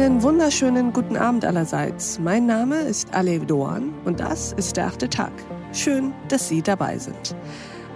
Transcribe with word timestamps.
Einen 0.00 0.22
wunderschönen 0.22 0.92
guten 0.92 1.16
Abend 1.16 1.44
allerseits. 1.44 2.20
Mein 2.20 2.46
Name 2.46 2.82
ist 2.82 3.12
Alev 3.14 3.46
Doan 3.46 3.92
und 4.04 4.20
das 4.20 4.52
ist 4.52 4.76
der 4.76 4.86
achte 4.86 5.10
Tag. 5.10 5.32
Schön, 5.72 6.14
dass 6.28 6.48
Sie 6.48 6.62
dabei 6.62 6.98
sind. 6.98 7.34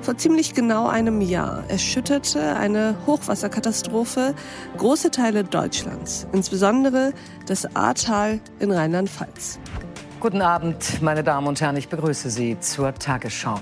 Vor 0.00 0.16
ziemlich 0.16 0.52
genau 0.52 0.88
einem 0.88 1.20
Jahr 1.20 1.62
erschütterte 1.68 2.56
eine 2.56 2.96
Hochwasserkatastrophe 3.06 4.34
große 4.78 5.12
Teile 5.12 5.44
Deutschlands, 5.44 6.26
insbesondere 6.32 7.12
das 7.46 7.76
Ahrtal 7.76 8.40
in 8.58 8.72
Rheinland-Pfalz. 8.72 9.60
Guten 10.18 10.42
Abend, 10.42 11.00
meine 11.02 11.22
Damen 11.22 11.46
und 11.46 11.60
Herren, 11.60 11.76
ich 11.76 11.88
begrüße 11.88 12.30
Sie 12.30 12.58
zur 12.58 12.92
Tagesschau. 12.94 13.60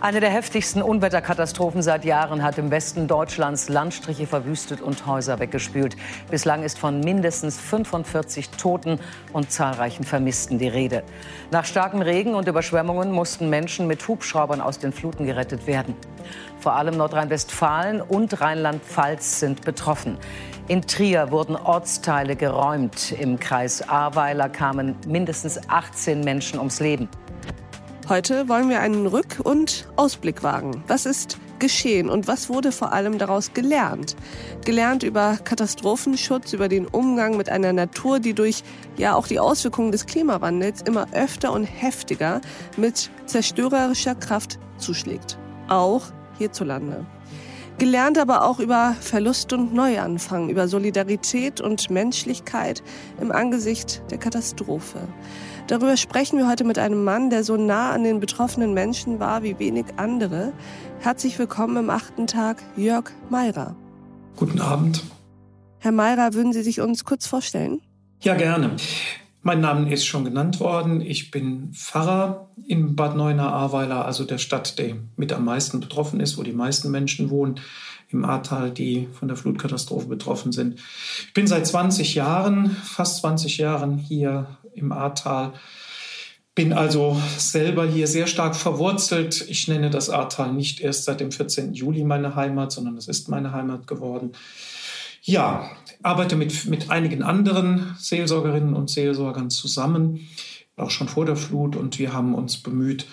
Eine 0.00 0.20
der 0.20 0.30
heftigsten 0.30 0.80
Unwetterkatastrophen 0.80 1.82
seit 1.82 2.04
Jahren 2.04 2.44
hat 2.44 2.56
im 2.56 2.70
Westen 2.70 3.08
Deutschlands 3.08 3.68
Landstriche 3.68 4.28
verwüstet 4.28 4.80
und 4.80 5.06
Häuser 5.06 5.40
weggespült. 5.40 5.96
Bislang 6.30 6.62
ist 6.62 6.78
von 6.78 7.00
mindestens 7.00 7.58
45 7.58 8.50
Toten 8.50 9.00
und 9.32 9.50
zahlreichen 9.50 10.04
Vermissten 10.04 10.58
die 10.58 10.68
Rede. 10.68 11.02
Nach 11.50 11.64
starkem 11.64 12.00
Regen 12.00 12.36
und 12.36 12.46
Überschwemmungen 12.46 13.10
mussten 13.10 13.50
Menschen 13.50 13.88
mit 13.88 14.06
Hubschraubern 14.06 14.60
aus 14.60 14.78
den 14.78 14.92
Fluten 14.92 15.26
gerettet 15.26 15.66
werden. 15.66 15.96
Vor 16.60 16.74
allem 16.74 16.96
Nordrhein-Westfalen 16.96 18.00
und 18.00 18.40
Rheinland-Pfalz 18.40 19.40
sind 19.40 19.62
betroffen. 19.62 20.16
In 20.68 20.82
Trier 20.82 21.32
wurden 21.32 21.56
Ortsteile 21.56 22.36
geräumt. 22.36 23.10
Im 23.18 23.40
Kreis 23.40 23.88
Ahrweiler 23.88 24.48
kamen 24.48 24.94
mindestens 25.08 25.58
18 25.68 26.20
Menschen 26.20 26.60
ums 26.60 26.78
Leben. 26.78 27.08
Heute 28.08 28.48
wollen 28.48 28.70
wir 28.70 28.80
einen 28.80 29.06
Rück- 29.06 29.38
und 29.42 29.86
Ausblick 29.96 30.42
wagen. 30.42 30.82
Was 30.86 31.04
ist 31.04 31.36
geschehen 31.58 32.08
und 32.08 32.26
was 32.26 32.48
wurde 32.48 32.72
vor 32.72 32.94
allem 32.94 33.18
daraus 33.18 33.52
gelernt? 33.52 34.16
Gelernt 34.64 35.02
über 35.02 35.36
Katastrophenschutz, 35.44 36.54
über 36.54 36.68
den 36.68 36.86
Umgang 36.86 37.36
mit 37.36 37.50
einer 37.50 37.74
Natur, 37.74 38.18
die 38.18 38.32
durch 38.32 38.62
ja 38.96 39.14
auch 39.14 39.26
die 39.26 39.38
Auswirkungen 39.38 39.92
des 39.92 40.06
Klimawandels 40.06 40.80
immer 40.80 41.12
öfter 41.12 41.52
und 41.52 41.64
heftiger 41.64 42.40
mit 42.78 43.10
zerstörerischer 43.26 44.14
Kraft 44.14 44.58
zuschlägt. 44.78 45.36
Auch 45.68 46.04
hierzulande. 46.38 47.04
Gelernt 47.78 48.18
aber 48.18 48.44
auch 48.44 48.58
über 48.58 48.96
Verlust 49.00 49.52
und 49.52 49.72
Neuanfang, 49.72 50.48
über 50.48 50.66
Solidarität 50.66 51.60
und 51.60 51.90
Menschlichkeit 51.90 52.82
im 53.20 53.30
Angesicht 53.30 54.02
der 54.10 54.18
Katastrophe. 54.18 54.98
Darüber 55.68 55.96
sprechen 55.96 56.38
wir 56.38 56.48
heute 56.48 56.64
mit 56.64 56.76
einem 56.76 57.04
Mann, 57.04 57.30
der 57.30 57.44
so 57.44 57.56
nah 57.56 57.92
an 57.92 58.02
den 58.02 58.18
betroffenen 58.18 58.74
Menschen 58.74 59.20
war 59.20 59.44
wie 59.44 59.60
wenig 59.60 59.84
andere. 59.96 60.52
Herzlich 60.98 61.38
willkommen 61.38 61.76
im 61.76 61.88
achten 61.88 62.26
Tag, 62.26 62.64
Jörg 62.76 63.12
Meirer. 63.30 63.76
Guten 64.34 64.60
Abend. 64.60 65.04
Herr 65.78 65.92
Meirer, 65.92 66.34
würden 66.34 66.52
Sie 66.52 66.62
sich 66.62 66.80
uns 66.80 67.04
kurz 67.04 67.28
vorstellen? 67.28 67.80
Ja, 68.22 68.34
gerne. 68.34 68.74
Mein 69.48 69.62
Name 69.62 69.90
ist 69.90 70.04
schon 70.04 70.26
genannt 70.26 70.60
worden. 70.60 71.00
Ich 71.00 71.30
bin 71.30 71.72
Pfarrer 71.72 72.50
in 72.66 72.94
Bad 72.96 73.16
Neuenahr-Ahrweiler, 73.16 74.04
also 74.04 74.24
der 74.24 74.36
Stadt, 74.36 74.78
die 74.78 74.96
mit 75.16 75.32
am 75.32 75.46
meisten 75.46 75.80
betroffen 75.80 76.20
ist, 76.20 76.36
wo 76.36 76.42
die 76.42 76.52
meisten 76.52 76.90
Menschen 76.90 77.30
wohnen 77.30 77.58
im 78.10 78.26
Ahrtal, 78.26 78.70
die 78.70 79.08
von 79.18 79.26
der 79.26 79.38
Flutkatastrophe 79.38 80.06
betroffen 80.06 80.52
sind. 80.52 80.78
Ich 81.28 81.32
bin 81.32 81.46
seit 81.46 81.66
20 81.66 82.14
Jahren, 82.14 82.76
fast 82.84 83.22
20 83.22 83.56
Jahren 83.56 83.96
hier 83.96 84.58
im 84.74 84.92
Ahrtal. 84.92 85.54
Bin 86.54 86.74
also 86.74 87.18
selber 87.38 87.86
hier 87.86 88.06
sehr 88.06 88.26
stark 88.26 88.54
verwurzelt. 88.54 89.46
Ich 89.48 89.66
nenne 89.66 89.88
das 89.88 90.10
Ahrtal 90.10 90.52
nicht 90.52 90.80
erst 90.80 91.04
seit 91.04 91.20
dem 91.20 91.32
14. 91.32 91.72
Juli 91.72 92.04
meine 92.04 92.36
Heimat, 92.36 92.70
sondern 92.70 92.98
es 92.98 93.08
ist 93.08 93.30
meine 93.30 93.52
Heimat 93.52 93.86
geworden. 93.86 94.32
Ja, 95.22 95.70
arbeite 96.02 96.36
mit, 96.36 96.66
mit 96.66 96.90
einigen 96.90 97.22
anderen 97.22 97.96
Seelsorgerinnen 97.98 98.74
und 98.74 98.90
Seelsorgern 98.90 99.50
zusammen, 99.50 100.28
auch 100.76 100.90
schon 100.90 101.08
vor 101.08 101.26
der 101.26 101.36
Flut. 101.36 101.76
Und 101.76 101.98
wir 101.98 102.12
haben 102.12 102.34
uns 102.34 102.58
bemüht, 102.58 103.06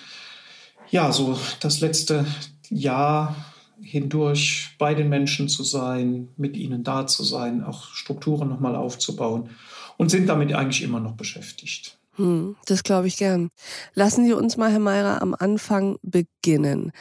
ja, 0.92 1.12
so 1.12 1.38
das 1.60 1.82
letzte 1.82 2.26
Jahr 2.70 3.36
hindurch 3.82 4.76
bei 4.78 4.94
den 4.94 5.10
Menschen 5.10 5.50
zu 5.50 5.64
sein, 5.64 6.30
mit 6.38 6.56
ihnen 6.56 6.84
da 6.84 7.08
zu 7.08 7.24
sein, 7.24 7.64
auch 7.64 7.88
Strukturen 7.94 8.50
nochmal 8.50 8.76
aufzubauen 8.76 9.50
und 9.98 10.10
sind 10.10 10.28
damit 10.28 10.54
eigentlich 10.54 10.84
immer 10.84 11.00
noch 11.00 11.14
beschäftigt. 11.14 11.98
Hm, 12.16 12.56
das 12.66 12.84
glaube 12.84 13.08
ich 13.08 13.18
gern. 13.18 13.50
Lassen 13.94 14.26
Sie 14.26 14.34
uns 14.34 14.58
mal, 14.58 14.72
Herr 14.72 14.80
Meirer, 14.80 15.22
am 15.22 15.36
Anfang 15.38 15.98
beginnen. 16.02 16.92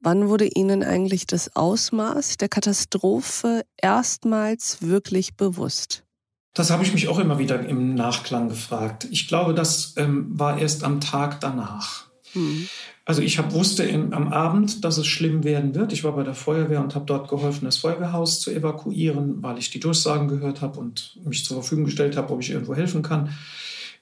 Wann 0.00 0.28
wurde 0.28 0.46
Ihnen 0.46 0.82
eigentlich 0.82 1.26
das 1.26 1.56
Ausmaß 1.56 2.36
der 2.36 2.48
Katastrophe 2.48 3.62
erstmals 3.80 4.82
wirklich 4.82 5.36
bewusst? 5.36 6.04
Das 6.52 6.70
habe 6.70 6.84
ich 6.84 6.92
mich 6.92 7.08
auch 7.08 7.18
immer 7.18 7.38
wieder 7.38 7.66
im 7.66 7.94
Nachklang 7.94 8.48
gefragt. 8.48 9.08
Ich 9.10 9.26
glaube, 9.28 9.54
das 9.54 9.94
ähm, 9.96 10.26
war 10.38 10.58
erst 10.58 10.84
am 10.84 11.00
Tag 11.00 11.40
danach. 11.40 12.04
Hm. 12.32 12.68
Also 13.04 13.22
ich 13.22 13.38
hab, 13.38 13.52
wusste 13.52 13.82
im, 13.82 14.12
am 14.12 14.32
Abend, 14.32 14.84
dass 14.84 14.98
es 14.98 15.06
schlimm 15.06 15.42
werden 15.42 15.74
wird. 15.74 15.92
Ich 15.92 16.04
war 16.04 16.12
bei 16.12 16.22
der 16.22 16.34
Feuerwehr 16.34 16.80
und 16.80 16.94
habe 16.94 17.04
dort 17.06 17.28
geholfen, 17.28 17.64
das 17.64 17.78
Feuerwehrhaus 17.78 18.40
zu 18.40 18.50
evakuieren, 18.50 19.42
weil 19.42 19.58
ich 19.58 19.70
die 19.70 19.80
Durchsagen 19.80 20.28
gehört 20.28 20.60
habe 20.60 20.78
und 20.80 21.18
mich 21.24 21.44
zur 21.44 21.56
Verfügung 21.58 21.84
gestellt 21.84 22.16
habe, 22.16 22.32
ob 22.32 22.40
ich 22.40 22.50
irgendwo 22.50 22.74
helfen 22.74 23.02
kann. 23.02 23.30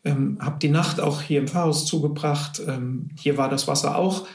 Ähm, 0.04 0.38
habe 0.40 0.58
die 0.60 0.68
Nacht 0.68 1.00
auch 1.00 1.22
hier 1.22 1.40
im 1.40 1.48
Pfarrhaus 1.48 1.86
zugebracht. 1.86 2.60
Ähm, 2.66 3.10
hier 3.18 3.36
war 3.36 3.48
das 3.48 3.68
Wasser 3.68 3.96
auch. 3.96 4.26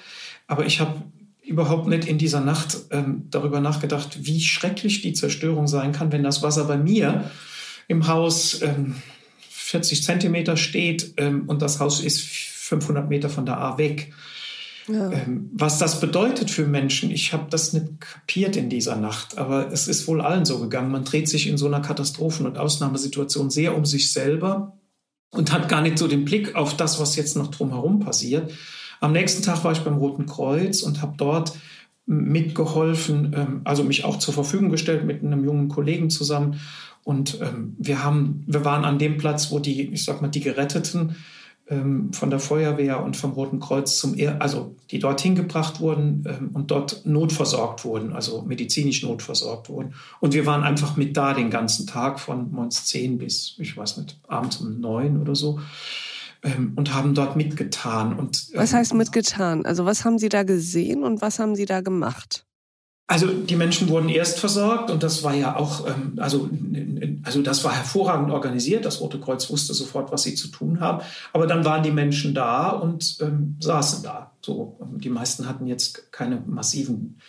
Aber 0.48 0.66
ich 0.66 0.80
habe 0.80 1.04
überhaupt 1.48 1.88
nicht 1.88 2.06
in 2.06 2.18
dieser 2.18 2.42
Nacht 2.42 2.78
ähm, 2.92 3.28
darüber 3.30 3.60
nachgedacht, 3.60 4.20
wie 4.26 4.42
schrecklich 4.42 5.02
die 5.02 5.14
Zerstörung 5.14 5.68
sein 5.68 5.92
kann, 5.92 6.12
wenn 6.12 6.24
das 6.24 6.44
Wasser 6.44 6.66
bei 6.66 6.78
mir 6.78 7.32
im 7.88 8.08
Haus 8.08 8.62
40 9.50 10.00
ähm, 10.00 10.04
Zentimeter 10.04 10.58
steht 10.58 11.14
ähm, 11.18 11.44
und 11.48 11.62
das 11.62 11.80
Haus 11.80 12.02
ist 12.02 12.22
500 12.22 13.10
Meter 13.10 13.30
von 13.30 13.46
der 13.46 13.60
A 13.60 13.78
weg. 13.78 14.14
Ja. 14.88 15.12
Ähm, 15.12 15.50
was 15.54 15.80
das 15.80 16.00
bedeutet 16.00 16.50
für 16.50 16.66
Menschen, 16.66 17.12
ich 17.12 17.34
habe 17.34 17.48
das 17.50 17.74
nicht 17.74 18.00
kapiert 18.00 18.56
in 18.56 18.70
dieser 18.70 18.96
Nacht, 18.96 19.38
aber 19.38 19.72
es 19.72 19.88
ist 19.88 20.08
wohl 20.08 20.22
allen 20.22 20.46
so 20.46 20.60
gegangen. 20.60 20.92
Man 20.92 21.04
dreht 21.04 21.28
sich 21.28 21.48
in 21.48 21.58
so 21.58 21.66
einer 21.66 21.82
Katastrophen- 21.82 22.46
und 22.46 22.58
Ausnahmesituation 22.58 23.50
sehr 23.50 23.76
um 23.76 23.86
sich 23.86 24.12
selber 24.14 24.77
und 25.32 25.52
hat 25.52 25.70
gar 25.70 25.82
nicht 25.82 25.98
so 25.98 26.08
den 26.08 26.26
Blick 26.26 26.56
auf 26.56 26.76
das, 26.76 27.00
was 27.00 27.16
jetzt 27.16 27.36
noch 27.36 27.48
drumherum 27.48 28.00
passiert. 28.00 28.52
Am 29.00 29.12
nächsten 29.12 29.44
Tag 29.44 29.64
war 29.64 29.72
ich 29.72 29.80
beim 29.80 29.98
Roten 29.98 30.26
Kreuz 30.26 30.82
und 30.82 31.02
habe 31.02 31.16
dort 31.18 31.54
mitgeholfen, 32.06 33.34
ähm, 33.36 33.62
also 33.64 33.84
mich 33.84 34.06
auch 34.06 34.18
zur 34.18 34.34
Verfügung 34.34 34.70
gestellt 34.70 35.06
mit 35.06 35.24
einem 35.24 35.44
jungen 35.44 35.68
Kollegen 35.68 36.10
zusammen. 36.10 36.60
Und 37.04 37.40
ähm, 37.42 37.76
wir 37.78 38.04
haben, 38.04 38.44
wir 38.48 38.66
waren 38.66 38.86
an 38.86 38.98
dem 38.98 39.18
Platz, 39.18 39.52
wo 39.52 39.60
die, 39.60 39.94
ich 39.94 40.04
sag 40.04 40.22
mal, 40.22 40.30
die 40.30 40.40
Geretteten 40.40 41.16
ähm, 41.70 42.14
von 42.14 42.30
der 42.30 42.40
Feuerwehr 42.40 43.04
und 43.04 43.18
vom 43.18 43.32
Roten 43.32 43.60
Kreuz 43.60 43.98
zum, 43.98 44.16
er 44.16 44.42
also 44.42 44.76
die 44.92 45.00
dorthin 45.00 45.36
gebracht 45.36 45.80
wurden 45.80 46.24
ähm, 46.28 46.50
und 46.54 46.72
dort 46.72 47.06
notversorgt 47.06 47.84
wurden, 47.84 48.14
also 48.14 48.42
medizinisch 48.44 49.04
notversorgt 49.04 49.70
wurden. 49.70 49.94
Und 50.20 50.34
wir 50.34 50.46
waren 50.46 50.64
einfach 50.64 50.98
mit 50.98 51.18
da 51.18 51.34
den 51.34 51.50
ganzen 51.50 51.88
Tag 51.88 52.20
von 52.20 52.52
morgens 52.52 52.86
zehn 52.86 53.18
bis, 53.18 53.56
ich 53.60 53.76
weiß 53.76 53.98
nicht, 53.98 54.20
abends 54.28 54.58
um 54.58 54.80
neun 54.80 55.22
oder 55.22 55.36
so 55.36 55.60
ähm, 56.44 56.74
und 56.76 56.94
haben 56.94 57.14
dort 57.14 57.36
mitgetan. 57.36 58.18
Und, 58.18 58.48
was 58.54 58.74
heißt 58.74 58.94
mitgetan? 58.94 59.66
Also 59.66 59.86
was 59.86 60.06
haben 60.06 60.20
Sie 60.20 60.30
da 60.30 60.44
gesehen 60.44 61.04
und 61.04 61.22
was 61.22 61.40
haben 61.40 61.56
Sie 61.56 61.66
da 61.66 61.82
gemacht? 61.82 62.47
Also 63.10 63.28
die 63.28 63.56
Menschen 63.56 63.88
wurden 63.88 64.10
erst 64.10 64.38
versorgt 64.38 64.92
und 64.92 65.02
das 65.02 65.24
war 65.24 65.34
ja 65.34 65.56
auch, 65.56 65.88
ähm, 65.88 66.16
also, 66.18 66.50
also 67.24 67.42
das 67.42 67.64
war 67.64 67.74
hervorragend 67.74 68.32
organisiert. 68.32 68.84
Das 68.84 69.00
Rote 69.00 69.18
Kreuz 69.18 69.50
wusste 69.50 69.74
sofort, 69.74 70.12
was 70.12 70.24
sie 70.24 70.36
zu 70.36 70.50
tun 70.50 70.82
haben. 70.82 71.02
Aber 71.32 71.48
dann 71.48 71.64
waren 71.64 71.84
die 71.84 71.92
Menschen 71.92 72.36
da 72.36 72.70
und 72.70 73.18
ähm, 73.22 73.56
saßen 73.62 74.04
da. 74.04 74.32
So, 74.42 74.78
die 74.98 75.10
meisten 75.10 75.48
hatten 75.48 75.68
jetzt 75.68 76.12
keine 76.12 76.44
massiven 76.46 77.20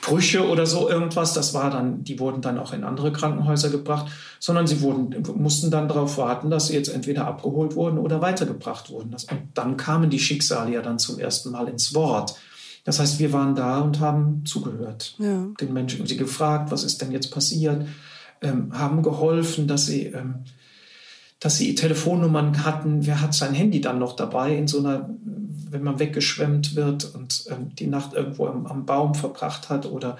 Brüche 0.00 0.48
oder 0.48 0.64
so 0.64 0.88
irgendwas. 0.88 1.34
Das 1.34 1.52
war 1.52 1.70
dann, 1.70 2.04
die 2.04 2.18
wurden 2.20 2.40
dann 2.40 2.58
auch 2.58 2.72
in 2.72 2.82
andere 2.82 3.12
Krankenhäuser 3.12 3.68
gebracht, 3.68 4.10
sondern 4.38 4.66
sie 4.66 4.80
wurden, 4.80 5.14
mussten 5.36 5.70
dann 5.70 5.88
darauf 5.88 6.16
warten, 6.16 6.48
dass 6.48 6.68
sie 6.68 6.74
jetzt 6.74 6.88
entweder 6.88 7.26
abgeholt 7.26 7.74
wurden 7.74 7.98
oder 7.98 8.22
weitergebracht 8.22 8.88
wurden. 8.88 9.10
Das, 9.10 9.24
und 9.24 9.48
dann 9.52 9.76
kamen 9.76 10.08
die 10.08 10.18
Schicksale 10.18 10.72
ja 10.72 10.80
dann 10.80 10.98
zum 10.98 11.18
ersten 11.18 11.50
Mal 11.50 11.68
ins 11.68 11.94
Wort. 11.94 12.34
Das 12.88 13.00
heißt, 13.00 13.18
wir 13.18 13.34
waren 13.34 13.54
da 13.54 13.80
und 13.80 14.00
haben 14.00 14.46
zugehört, 14.46 15.14
ja. 15.18 15.46
den 15.60 15.74
Menschen, 15.74 16.06
sie 16.06 16.16
gefragt, 16.16 16.70
was 16.70 16.84
ist 16.84 17.02
denn 17.02 17.12
jetzt 17.12 17.30
passiert, 17.30 17.86
ähm, 18.40 18.72
haben 18.72 19.02
geholfen, 19.02 19.68
dass 19.68 19.84
sie, 19.84 20.06
ähm, 20.06 20.36
dass 21.38 21.58
sie 21.58 21.74
Telefonnummern 21.74 22.64
hatten. 22.64 23.04
Wer 23.04 23.20
hat 23.20 23.34
sein 23.34 23.52
Handy 23.52 23.82
dann 23.82 23.98
noch 23.98 24.16
dabei 24.16 24.56
in 24.56 24.68
so 24.68 24.78
einer, 24.78 25.10
wenn 25.70 25.82
man 25.82 25.98
weggeschwemmt 25.98 26.76
wird 26.76 27.14
und 27.14 27.44
ähm, 27.50 27.74
die 27.74 27.88
Nacht 27.88 28.14
irgendwo 28.14 28.46
am, 28.46 28.64
am, 28.64 28.86
Baum 28.86 29.14
verbracht 29.14 29.68
hat 29.68 29.84
oder 29.84 30.16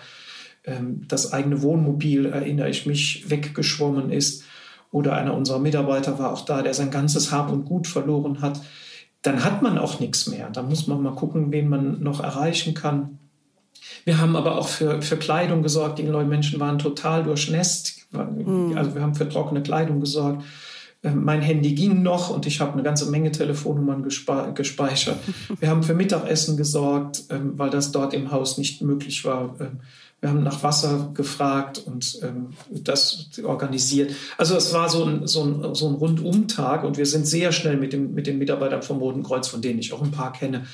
ähm, 0.64 1.06
das 1.08 1.32
eigene 1.32 1.62
Wohnmobil, 1.62 2.26
erinnere 2.26 2.68
ich 2.68 2.84
mich, 2.84 3.30
weggeschwommen 3.30 4.12
ist. 4.12 4.44
Oder 4.90 5.14
einer 5.14 5.32
unserer 5.32 5.58
Mitarbeiter 5.58 6.18
war 6.18 6.34
auch 6.34 6.44
da, 6.44 6.60
der 6.60 6.74
sein 6.74 6.90
ganzes 6.90 7.32
Hab 7.32 7.50
und 7.50 7.64
Gut 7.64 7.86
verloren 7.86 8.42
hat 8.42 8.60
dann 9.22 9.44
hat 9.44 9.62
man 9.62 9.78
auch 9.78 10.00
nichts 10.00 10.26
mehr. 10.26 10.50
Da 10.50 10.62
muss 10.62 10.86
man 10.86 11.02
mal 11.02 11.14
gucken, 11.14 11.52
wen 11.52 11.68
man 11.68 12.02
noch 12.02 12.20
erreichen 12.20 12.74
kann. 12.74 13.18
Wir 14.04 14.18
haben 14.18 14.36
aber 14.36 14.58
auch 14.58 14.68
für, 14.68 15.02
für 15.02 15.16
Kleidung 15.16 15.62
gesorgt. 15.62 15.98
Die 15.98 16.06
Leute 16.06 16.28
Menschen 16.28 16.60
waren 16.60 16.78
total 16.78 17.24
durchnässt, 17.24 17.98
Mhm. 18.10 18.76
Also 18.76 18.94
wir 18.94 19.02
haben 19.02 19.14
für 19.14 19.28
trockene 19.28 19.62
Kleidung 19.62 20.00
gesorgt. 20.00 20.42
Ähm, 21.04 21.24
mein 21.24 21.42
Handy 21.42 21.74
ging 21.74 22.02
noch 22.02 22.30
und 22.30 22.46
ich 22.46 22.60
habe 22.60 22.72
eine 22.72 22.82
ganze 22.82 23.08
Menge 23.10 23.30
Telefonnummern 23.30 24.02
gespeichert. 24.02 25.18
Wir 25.60 25.68
haben 25.68 25.84
für 25.84 25.94
Mittagessen 25.94 26.56
gesorgt, 26.56 27.24
ähm, 27.30 27.52
weil 27.56 27.70
das 27.70 27.92
dort 27.92 28.14
im 28.14 28.32
Haus 28.32 28.58
nicht 28.58 28.82
möglich 28.82 29.24
war. 29.24 29.54
Ähm, 29.60 29.80
wir 30.20 30.30
haben 30.30 30.42
nach 30.42 30.64
Wasser 30.64 31.12
gefragt 31.14 31.78
und 31.86 32.20
das 32.72 33.30
organisiert. 33.44 34.16
Also 34.36 34.56
es 34.56 34.74
war 34.74 34.88
so 34.88 35.04
ein, 35.04 35.28
so 35.28 35.44
ein, 35.44 35.76
so 35.76 35.86
ein 35.86 35.94
Rundumtag 35.94 36.82
und 36.82 36.98
wir 36.98 37.06
sind 37.06 37.24
sehr 37.24 37.52
schnell 37.52 37.76
mit, 37.76 37.92
dem, 37.92 38.14
mit 38.14 38.26
den 38.26 38.38
Mitarbeitern 38.38 38.82
vom 38.82 38.98
Roten 38.98 39.22
Kreuz, 39.22 39.46
von 39.46 39.62
denen 39.62 39.78
ich 39.78 39.92
auch 39.92 40.02
ein 40.02 40.10
paar 40.10 40.32
kenne, 40.32 40.66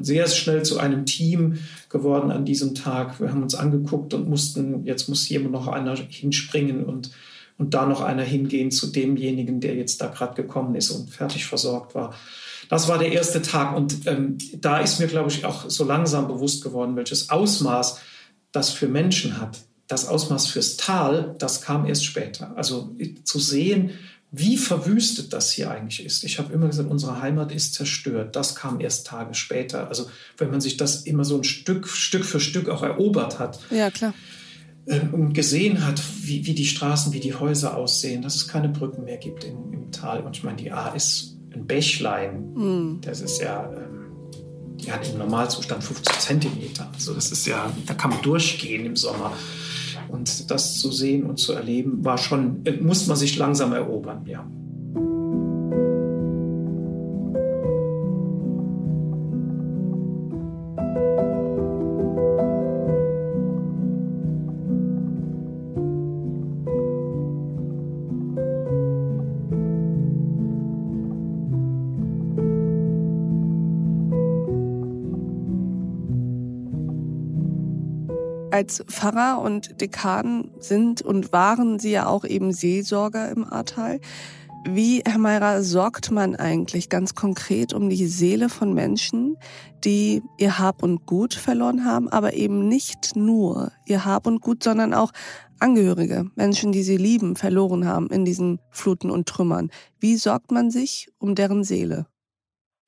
sehr 0.00 0.26
schnell 0.28 0.62
zu 0.62 0.78
einem 0.78 1.04
Team 1.04 1.58
geworden 1.90 2.30
an 2.30 2.46
diesem 2.46 2.74
Tag. 2.74 3.20
Wir 3.20 3.30
haben 3.30 3.42
uns 3.42 3.54
angeguckt 3.54 4.14
und 4.14 4.26
mussten, 4.26 4.86
jetzt 4.86 5.06
muss 5.06 5.22
hier 5.22 5.40
noch 5.40 5.68
einer 5.68 5.94
hinspringen 5.94 6.86
und 6.86 7.10
und 7.58 7.74
da 7.74 7.84
noch 7.84 8.00
einer 8.00 8.22
hingehen 8.22 8.70
zu 8.70 8.86
demjenigen, 8.86 9.60
der 9.60 9.74
jetzt 9.74 10.00
da 10.00 10.06
gerade 10.06 10.40
gekommen 10.40 10.76
ist 10.76 10.90
und 10.90 11.10
fertig 11.10 11.44
versorgt 11.44 11.94
war. 11.94 12.14
Das 12.68 12.88
war 12.88 12.98
der 12.98 13.12
erste 13.12 13.42
Tag 13.42 13.76
und 13.76 14.06
ähm, 14.06 14.38
da 14.56 14.78
ist 14.78 15.00
mir, 15.00 15.08
glaube 15.08 15.30
ich, 15.30 15.44
auch 15.44 15.68
so 15.68 15.84
langsam 15.84 16.28
bewusst 16.28 16.62
geworden, 16.62 16.96
welches 16.96 17.30
Ausmaß 17.30 17.98
das 18.52 18.70
für 18.70 18.88
Menschen 18.88 19.40
hat. 19.40 19.58
Das 19.88 20.06
Ausmaß 20.06 20.48
fürs 20.48 20.76
Tal, 20.76 21.34
das 21.38 21.62
kam 21.62 21.86
erst 21.86 22.04
später. 22.04 22.56
Also 22.56 22.94
zu 23.24 23.38
sehen, 23.38 23.90
wie 24.30 24.58
verwüstet 24.58 25.32
das 25.32 25.50
hier 25.50 25.70
eigentlich 25.70 26.04
ist. 26.04 26.22
Ich 26.24 26.38
habe 26.38 26.52
immer 26.52 26.66
gesagt, 26.66 26.90
unsere 26.90 27.22
Heimat 27.22 27.50
ist 27.50 27.72
zerstört. 27.72 28.36
Das 28.36 28.54
kam 28.54 28.80
erst 28.80 29.06
Tage 29.06 29.34
später. 29.34 29.88
Also 29.88 30.10
wenn 30.36 30.50
man 30.50 30.60
sich 30.60 30.76
das 30.76 31.04
immer 31.04 31.24
so 31.24 31.38
ein 31.38 31.44
Stück, 31.44 31.88
Stück 31.88 32.26
für 32.26 32.38
Stück 32.38 32.68
auch 32.68 32.82
erobert 32.82 33.38
hat. 33.38 33.58
Ja, 33.70 33.90
klar 33.90 34.12
und 35.12 35.34
gesehen 35.34 35.86
hat, 35.86 36.02
wie, 36.22 36.46
wie 36.46 36.54
die 36.54 36.64
Straßen, 36.64 37.12
wie 37.12 37.20
die 37.20 37.34
Häuser 37.34 37.76
aussehen, 37.76 38.22
dass 38.22 38.36
es 38.36 38.48
keine 38.48 38.68
Brücken 38.68 39.04
mehr 39.04 39.18
gibt 39.18 39.44
in, 39.44 39.72
im 39.72 39.92
Tal. 39.92 40.22
Und 40.22 40.36
ich 40.36 40.44
meine, 40.44 40.56
die 40.56 40.72
A 40.72 40.88
ist 40.88 41.36
ein 41.54 41.66
Bächlein. 41.66 42.52
Mhm. 42.54 43.00
Das 43.02 43.20
ist 43.20 43.40
ja, 43.40 43.70
ähm, 43.70 44.12
die 44.76 44.90
hat 44.90 45.08
im 45.10 45.18
Normalzustand 45.18 45.84
50 45.84 46.18
Zentimeter. 46.20 46.90
Also 46.94 47.12
das 47.12 47.30
ist 47.30 47.46
ja, 47.46 47.70
da 47.86 47.94
kann 47.94 48.10
man 48.10 48.22
durchgehen 48.22 48.86
im 48.86 48.96
Sommer. 48.96 49.32
Und 50.08 50.50
das 50.50 50.78
zu 50.78 50.90
sehen 50.90 51.24
und 51.24 51.38
zu 51.38 51.52
erleben, 51.52 52.04
war 52.04 52.16
schon, 52.16 52.64
äh, 52.64 52.72
muss 52.80 53.06
man 53.06 53.16
sich 53.16 53.36
langsam 53.36 53.72
erobern, 53.72 54.24
ja. 54.26 54.48
Als 78.50 78.84
Pfarrer 78.86 79.40
und 79.40 79.80
Dekan 79.80 80.50
sind 80.58 81.02
und 81.02 81.32
waren 81.32 81.78
Sie 81.78 81.90
ja 81.90 82.06
auch 82.06 82.24
eben 82.24 82.52
Seelsorger 82.52 83.30
im 83.30 83.44
Ahrtal. 83.44 84.00
Wie, 84.64 85.02
Herr 85.06 85.18
Meirer, 85.18 85.62
sorgt 85.62 86.10
man 86.10 86.34
eigentlich 86.34 86.88
ganz 86.88 87.14
konkret 87.14 87.72
um 87.72 87.88
die 87.88 88.06
Seele 88.06 88.48
von 88.48 88.74
Menschen, 88.74 89.36
die 89.84 90.22
ihr 90.36 90.58
Hab 90.58 90.82
und 90.82 91.06
Gut 91.06 91.34
verloren 91.34 91.84
haben, 91.84 92.08
aber 92.08 92.34
eben 92.34 92.68
nicht 92.68 93.14
nur 93.14 93.72
ihr 93.86 94.04
Hab 94.04 94.26
und 94.26 94.40
Gut, 94.40 94.62
sondern 94.62 94.94
auch 94.94 95.12
Angehörige, 95.60 96.30
Menschen, 96.36 96.70
die 96.70 96.84
sie 96.84 96.96
lieben, 96.96 97.34
verloren 97.34 97.84
haben 97.84 98.08
in 98.10 98.24
diesen 98.24 98.60
Fluten 98.70 99.10
und 99.10 99.28
Trümmern. 99.28 99.70
Wie 99.98 100.16
sorgt 100.16 100.52
man 100.52 100.70
sich 100.70 101.08
um 101.18 101.34
deren 101.34 101.64
Seele? 101.64 102.06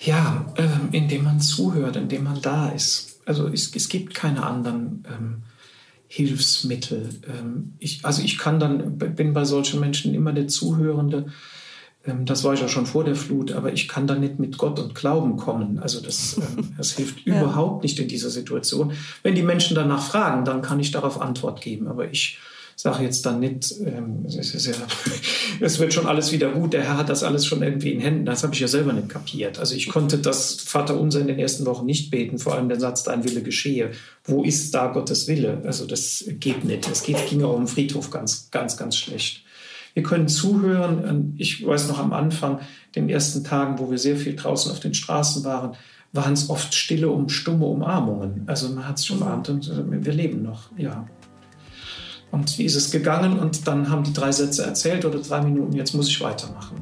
Ja, 0.00 0.46
äh, 0.56 0.96
indem 0.96 1.24
man 1.24 1.40
zuhört, 1.40 1.96
indem 1.96 2.24
man 2.24 2.40
da 2.40 2.68
ist. 2.68 3.20
Also 3.26 3.48
es, 3.48 3.74
es 3.74 3.88
gibt 3.88 4.14
keine 4.14 4.44
anderen 4.44 5.02
ähm, 5.08 5.42
Hilfsmittel. 6.12 7.08
Ähm, 7.28 7.74
ich, 7.78 8.04
also 8.04 8.20
ich 8.20 8.36
kann 8.36 8.58
dann, 8.58 8.98
bin 8.98 9.32
bei 9.32 9.44
solchen 9.44 9.78
Menschen 9.78 10.12
immer 10.12 10.32
der 10.32 10.48
Zuhörende. 10.48 11.26
Ähm, 12.04 12.26
das 12.26 12.42
war 12.42 12.52
ich 12.52 12.60
ja 12.60 12.66
schon 12.66 12.86
vor 12.86 13.04
der 13.04 13.14
Flut, 13.14 13.52
aber 13.52 13.72
ich 13.72 13.86
kann 13.86 14.08
da 14.08 14.16
nicht 14.16 14.40
mit 14.40 14.58
Gott 14.58 14.80
und 14.80 14.96
Glauben 14.96 15.36
kommen. 15.36 15.78
Also 15.78 16.00
das, 16.00 16.36
ähm, 16.38 16.70
das 16.76 16.96
hilft 16.96 17.24
ja. 17.24 17.40
überhaupt 17.40 17.84
nicht 17.84 17.96
in 18.00 18.08
dieser 18.08 18.28
Situation. 18.28 18.92
Wenn 19.22 19.36
die 19.36 19.44
Menschen 19.44 19.76
danach 19.76 20.02
fragen, 20.02 20.44
dann 20.44 20.62
kann 20.62 20.80
ich 20.80 20.90
darauf 20.90 21.20
Antwort 21.20 21.60
geben. 21.60 21.86
Aber 21.86 22.10
ich 22.10 22.38
sage 22.80 23.04
jetzt 23.04 23.26
dann 23.26 23.40
nicht, 23.40 23.74
ähm, 23.84 24.24
es, 24.26 24.66
ja, 24.66 24.72
es 25.60 25.78
wird 25.78 25.92
schon 25.92 26.06
alles 26.06 26.32
wieder 26.32 26.50
gut, 26.50 26.72
der 26.72 26.82
Herr 26.82 26.96
hat 26.96 27.10
das 27.10 27.22
alles 27.22 27.44
schon 27.44 27.62
irgendwie 27.62 27.92
in 27.92 28.00
Händen. 28.00 28.24
Das 28.24 28.42
habe 28.42 28.54
ich 28.54 28.60
ja 28.60 28.68
selber 28.68 28.94
nicht 28.94 29.10
kapiert. 29.10 29.58
Also 29.58 29.74
ich 29.74 29.90
konnte 29.90 30.16
das 30.16 30.54
Vaterunser 30.54 31.20
in 31.20 31.26
den 31.26 31.38
ersten 31.38 31.66
Wochen 31.66 31.84
nicht 31.84 32.10
beten, 32.10 32.38
vor 32.38 32.54
allem 32.54 32.70
den 32.70 32.80
Satz, 32.80 33.02
dein 33.02 33.22
Wille 33.24 33.42
geschehe. 33.42 33.90
Wo 34.24 34.44
ist 34.44 34.74
da 34.74 34.86
Gottes 34.86 35.28
Wille? 35.28 35.60
Also 35.66 35.86
das 35.86 36.24
geht 36.26 36.64
nicht. 36.64 36.88
Es 36.90 37.02
geht, 37.02 37.18
ging 37.28 37.42
auch 37.42 37.58
im 37.58 37.66
Friedhof 37.66 38.10
ganz, 38.10 38.50
ganz, 38.50 38.78
ganz 38.78 38.96
schlecht. 38.96 39.44
Wir 39.92 40.02
können 40.02 40.28
zuhören. 40.28 41.34
Ich 41.36 41.66
weiß 41.66 41.88
noch 41.88 41.98
am 41.98 42.14
Anfang, 42.14 42.60
den 42.94 43.10
ersten 43.10 43.44
Tagen, 43.44 43.78
wo 43.78 43.90
wir 43.90 43.98
sehr 43.98 44.16
viel 44.16 44.36
draußen 44.36 44.72
auf 44.72 44.80
den 44.80 44.94
Straßen 44.94 45.44
waren, 45.44 45.76
waren 46.12 46.32
es 46.32 46.48
oft 46.48 46.74
stille, 46.74 47.10
um 47.10 47.28
stumme 47.28 47.66
Umarmungen. 47.66 48.44
Also 48.46 48.70
man 48.70 48.88
hat 48.88 48.98
es 48.98 49.10
umarmt 49.10 49.50
und 49.50 49.70
wir 50.04 50.12
leben 50.12 50.42
noch, 50.42 50.70
ja. 50.78 51.06
Und 52.30 52.58
wie 52.58 52.64
ist 52.64 52.76
es 52.76 52.90
gegangen? 52.90 53.38
Und 53.38 53.66
dann 53.66 53.90
haben 53.90 54.04
die 54.04 54.12
drei 54.12 54.30
Sätze 54.30 54.64
erzählt 54.64 55.04
oder 55.04 55.18
drei 55.18 55.40
Minuten, 55.42 55.74
jetzt 55.74 55.94
muss 55.94 56.08
ich 56.08 56.20
weitermachen. 56.20 56.76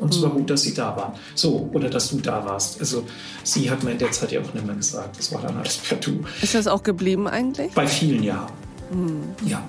Und 0.00 0.14
es 0.14 0.22
war 0.22 0.30
mhm. 0.30 0.38
gut, 0.38 0.50
dass 0.50 0.62
sie 0.62 0.74
da 0.74 0.96
waren. 0.96 1.14
So, 1.34 1.68
oder 1.72 1.88
dass 1.88 2.10
du 2.10 2.18
da 2.18 2.44
warst. 2.44 2.80
Also, 2.80 3.04
sie 3.42 3.70
hat 3.70 3.82
mir 3.82 3.92
in 3.92 3.98
der 3.98 4.10
Zeit 4.10 4.32
ja 4.32 4.40
auch 4.40 4.54
nicht 4.54 4.66
mehr 4.66 4.74
gesagt. 4.74 5.18
Das 5.18 5.32
war 5.32 5.40
dann 5.40 5.56
alles 5.56 5.78
per 5.78 5.96
Du. 5.98 6.20
Ist 6.42 6.54
das 6.54 6.66
auch 6.66 6.82
geblieben 6.82 7.26
eigentlich? 7.26 7.72
Bei 7.72 7.86
vielen 7.86 8.22
ja. 8.22 8.46
Mhm. 8.90 9.22
Ja. 9.46 9.64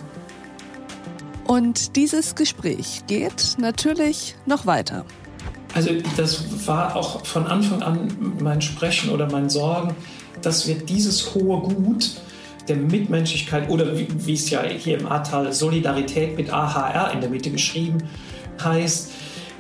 Und 1.45 1.95
dieses 1.95 2.35
Gespräch 2.35 3.03
geht 3.07 3.55
natürlich 3.57 4.35
noch 4.45 4.65
weiter. 4.65 5.05
Also, 5.73 5.91
das 6.17 6.67
war 6.67 6.95
auch 6.95 7.25
von 7.25 7.47
Anfang 7.47 7.81
an 7.81 8.35
mein 8.41 8.61
Sprechen 8.61 9.11
oder 9.11 9.31
mein 9.31 9.49
Sorgen, 9.49 9.95
dass 10.41 10.67
wir 10.67 10.75
dieses 10.75 11.33
hohe 11.33 11.61
Gut, 11.73 12.11
der 12.67 12.77
Mitmenschlichkeit 12.77 13.69
oder 13.69 13.97
wie, 13.97 14.07
wie 14.25 14.33
es 14.33 14.49
ja 14.49 14.63
hier 14.63 14.99
im 14.99 15.07
Ahrtal 15.07 15.53
Solidarität 15.53 16.37
mit 16.37 16.51
AHR 16.51 17.11
in 17.13 17.21
der 17.21 17.29
Mitte 17.29 17.49
geschrieben 17.51 17.99
heißt, 18.63 19.11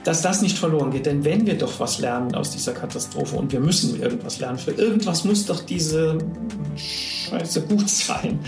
dass 0.03 0.21
das 0.21 0.41
nicht 0.41 0.57
verloren 0.57 0.91
geht. 0.91 1.05
Denn 1.05 1.25
wenn 1.25 1.45
wir 1.45 1.57
doch 1.57 1.79
was 1.79 1.99
lernen 1.99 2.33
aus 2.33 2.51
dieser 2.51 2.71
Katastrophe 2.71 3.35
und 3.35 3.51
wir 3.51 3.59
müssen 3.59 4.01
irgendwas 4.01 4.39
lernen, 4.39 4.57
für 4.57 4.71
irgendwas 4.71 5.25
muss 5.25 5.45
doch 5.45 5.59
diese 5.61 6.17
Scheiße 6.77 7.61
gut 7.63 7.89
sein. 7.89 8.39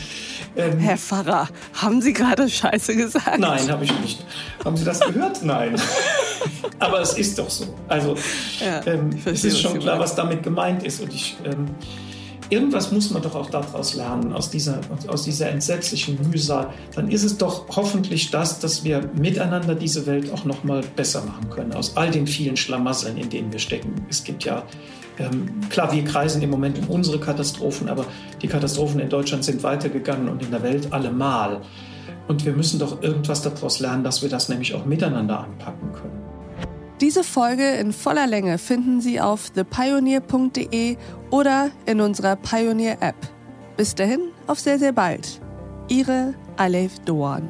Ähm, 0.56 0.80
Herr 0.80 0.98
Pfarrer, 0.98 1.50
haben 1.74 2.02
Sie 2.02 2.14
gerade 2.14 2.50
Scheiße 2.50 2.96
gesagt? 2.96 3.40
Nein, 3.40 3.70
habe 3.70 3.84
ich 3.84 4.00
nicht. 4.00 4.26
Haben 4.64 4.78
Sie 4.78 4.86
das 4.86 5.02
gehört? 5.02 5.40
Nein. 5.44 5.76
Aber 6.80 7.02
es 7.02 7.14
ist 7.14 7.38
doch 7.38 7.50
so. 7.50 7.66
Also 7.90 8.16
ja, 8.64 8.86
ähm, 8.86 9.10
es 9.26 9.44
ist 9.44 9.60
schon 9.60 9.80
klar, 9.80 10.00
was 10.00 10.16
damit 10.16 10.44
gemeint 10.44 10.84
ist. 10.84 11.02
Und 11.02 11.14
ich 11.14 11.36
ähm, 11.44 11.68
irgendwas 12.50 12.92
muss 12.92 13.12
man 13.12 13.22
doch 13.22 13.36
auch 13.36 13.50
daraus 13.50 13.94
lernen, 13.96 14.34
aus 14.34 14.50
dieser, 14.50 14.80
aus 15.08 15.24
dieser 15.24 15.50
entsetzlichen 15.50 16.18
Mühsal. 16.30 16.74
Dann 16.96 17.10
ist 17.10 17.24
es 17.24 17.38
doch 17.38 17.66
hoffentlich 17.76 18.32
das, 18.32 18.60
dass 18.60 18.84
wir 18.84 19.10
miteinander 19.18 19.76
diese 19.76 20.06
Welt 20.06 20.32
auch 20.34 20.46
noch 20.46 20.64
mal 20.64 20.82
besser 20.96 21.24
machen 21.24 21.50
können, 21.50 21.74
aus 21.74 21.96
all 21.96 22.12
den 22.12 22.28
vielen 22.28 22.58
Schlamasseln, 22.58 23.18
in 23.18 23.30
denen 23.30 23.52
wir 23.52 23.60
stecken. 23.60 23.94
Es 24.10 24.24
gibt 24.24 24.44
ja, 24.44 24.64
ähm, 25.20 25.50
klar, 25.70 25.92
wir 25.92 26.04
kreisen 26.04 26.42
im 26.42 26.50
Moment 26.50 26.80
um 26.80 26.88
unsere 26.88 27.20
Katastrophen, 27.20 27.90
aber 27.90 28.06
die 28.42 28.48
Katastrophen 28.48 29.00
in 29.00 29.10
Deutschland 29.10 29.44
sind 29.44 29.64
weitergegangen 29.64 30.30
und 30.30 30.42
in 30.42 30.52
der 30.52 30.64
Welt 30.64 30.92
allemal. 30.92 31.62
Und 32.28 32.46
wir 32.46 32.54
müssen 32.54 32.80
doch 32.80 33.02
irgendwas 33.02 33.42
daraus 33.42 33.80
lernen, 33.80 34.04
dass 34.04 34.22
wir 34.22 34.30
das 34.30 34.50
nämlich 34.50 34.74
auch 34.76 34.86
miteinander 34.86 35.40
anpacken 35.40 35.92
können. 35.94 36.20
Diese 37.02 37.24
Folge 37.24 37.76
in 37.76 37.94
voller 37.94 38.28
Länge 38.28 38.58
finden 38.58 39.00
Sie 39.00 39.22
auf 39.22 39.52
thepioneer.de 39.52 40.98
oder 41.30 41.72
in 41.86 42.02
unserer 42.02 42.36
Pioneer 42.36 42.98
App. 43.02 43.16
Bis 43.78 43.96
dahin, 43.96 44.32
auf 44.48 44.60
sehr, 44.60 44.80
sehr 44.80 44.92
bald. 44.92 45.40
Ihre 45.88 46.34
Alef 46.58 47.00
Doan. 47.00 47.50